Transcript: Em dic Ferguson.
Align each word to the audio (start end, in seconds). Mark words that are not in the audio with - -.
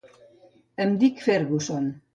Em 0.87 0.97
dic 1.05 1.23
Ferguson. 1.29 1.97